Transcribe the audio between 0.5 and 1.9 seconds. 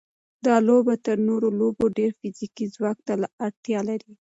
لوبه تر نورو لوبو